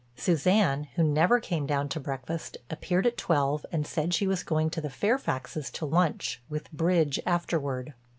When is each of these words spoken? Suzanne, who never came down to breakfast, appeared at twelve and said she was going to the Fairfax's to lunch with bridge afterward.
Suzanne, 0.15 0.85
who 0.95 1.03
never 1.03 1.39
came 1.39 1.67
down 1.67 1.87
to 1.89 1.99
breakfast, 1.99 2.57
appeared 2.71 3.05
at 3.05 3.17
twelve 3.19 3.67
and 3.71 3.85
said 3.85 4.15
she 4.15 4.25
was 4.25 4.41
going 4.41 4.71
to 4.71 4.81
the 4.81 4.89
Fairfax's 4.89 5.69
to 5.69 5.85
lunch 5.85 6.41
with 6.49 6.71
bridge 6.71 7.19
afterward. 7.23 7.93